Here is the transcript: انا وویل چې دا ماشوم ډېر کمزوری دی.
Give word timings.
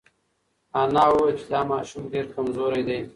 انا 0.81 1.03
وویل 1.11 1.35
چې 1.39 1.45
دا 1.53 1.61
ماشوم 1.71 2.03
ډېر 2.13 2.25
کمزوری 2.33 2.81
دی. 2.87 2.99